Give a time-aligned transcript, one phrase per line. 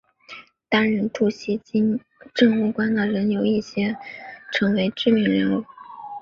[0.67, 1.99] 担任驻锡金
[2.33, 3.95] 政务官的人有一些
[4.51, 5.63] 成为知名人物。